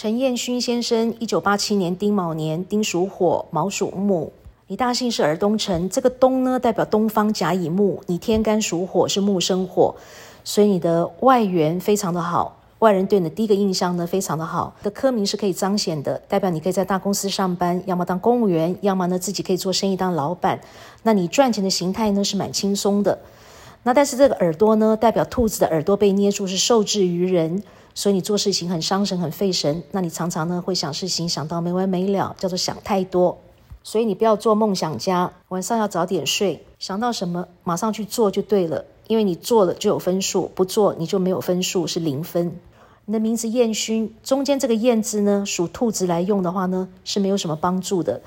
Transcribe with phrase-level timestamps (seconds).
[0.00, 4.32] 陈彦勋先生，一九八七年丁卯年，丁属火，卯属木。
[4.68, 9.94] 你大姓是尔东城，这个东呢代表东方甲乙木，你天干属火，是木生火，
[10.42, 12.56] 所以你的外缘非常的好。
[12.78, 14.74] 外人对你的第一个印象呢，非常的好。
[14.82, 20.58] 的科名是可以彰显的，代表你可以在大公司上班，要么当公务员，要么呢自己可以做生意当老板。
[21.02, 23.18] 那你赚钱的形态呢是蛮轻松的。
[23.82, 27.62] 那但是这个耳朵呢，代表兔子的耳朵被捏住是受制于人，
[27.94, 29.82] 所以你做事情很伤神很费神。
[29.92, 33.38] 那你常常呢会想事情想到没完没了，叫做想太多。
[33.82, 42.52] 所以你不要做梦想家，晚上要早点睡，想到什么马上去做就对了，因为你做了就有分数，不做你就没有分数，是零分。
[43.06, 48.20] 你的名字燕勋，中间这个燕字呢，属兔子来用的话呢，是没有什么帮助的。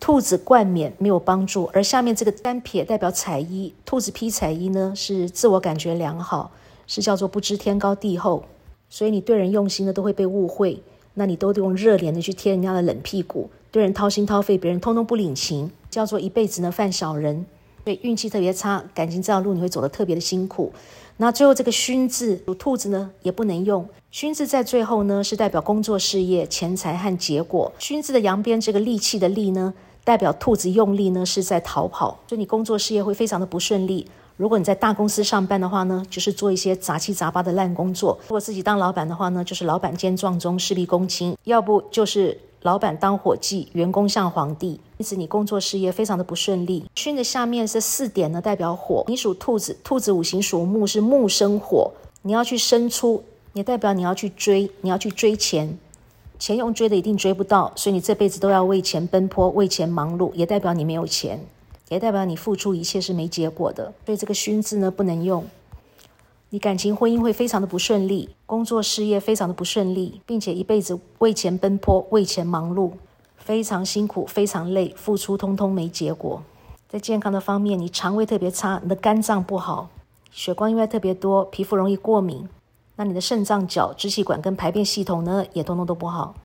[0.00, 6.52] 兔子冠冕没有帮助，而下面这个单撇代表彩衣，兔子披彩衣呢，是自我感觉良好，
[6.86, 8.44] 是叫做不知天高地厚。
[8.88, 10.80] 所以你对人用心呢，都会被误会，
[11.14, 17.44] 那你都得用热脸的去贴人家的冷屁股，对人掏心掏肺，别人通通不领情，叫做一辈子呢犯小人。
[17.84, 20.72] 对运气特别差，感情这条路你会走得特别的辛苦。
[21.16, 23.86] 那最后这个勋字属兔子呢，也不能用。
[24.10, 27.72] 勋字在最后呢，是代表工作事业、钱财和结果。
[27.78, 29.74] 勋字的扬边这个利器的利呢，
[30.08, 34.06] 代表兔子用力呢是在逃跑，所以你工作事业会非常的不顺利。
[34.38, 42.40] 如果你在大公司上班的话呢，就是做一些杂七杂八的烂工作；如果自己当老板的话呢，就是老板兼撞钟，事必躬亲；要不就是。
[42.62, 46.84] 老板当伙计，员工像皇帝，因此你工作事业非常的不顺利。
[46.96, 49.04] 巽的下面是四点呢，代表火。
[49.06, 51.92] 你属兔子，兔子五行属木，是木生火。
[52.22, 55.78] 你要去生出，也代表你要去追，你要去追钱，
[56.38, 61.40] 钱用追的一定追不到，所以你这辈子都要为钱奔波，为钱忙碌，也代表你没有钱，
[61.88, 63.92] 也代表你付出一切是没结果的。
[64.06, 65.44] 所以这个巽字呢不能用。
[66.50, 72.92] 你感情婚姻会非常的不顺利，工作事业非常的不顺利，并且一辈子为钱奔波，为钱忙碌，
[73.36, 76.42] 非常辛苦，非常累，付出通通没结果。
[76.88, 79.90] 在健康的方面，你肠胃特别差，你的肝脏不好，
[80.30, 82.48] 血光意外特别多，皮肤容易过敏。
[83.00, 86.34] 那你的肾脏、脚、支气管跟排便系统呢，也通通都不好。